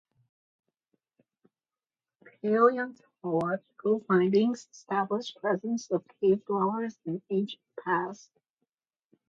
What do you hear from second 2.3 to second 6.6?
Paleontological findings established presence of cave